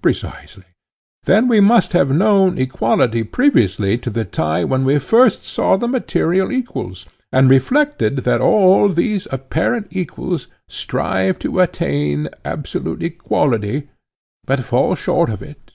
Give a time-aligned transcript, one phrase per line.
[0.00, 0.64] Precisely.
[1.24, 5.86] Then we must have known equality previously to the time when we first saw the
[5.86, 13.90] material equals, and reflected that all these apparent equals strive to attain absolute equality,
[14.46, 15.72] but fall short of it?